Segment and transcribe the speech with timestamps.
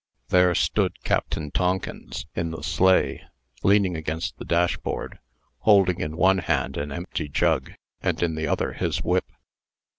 [0.29, 3.21] There stood Captain Tonkins, in the sleigh,
[3.61, 5.19] leaning against the dashboard,
[5.59, 9.25] holding in one hand an empty jug, and in the other his whip.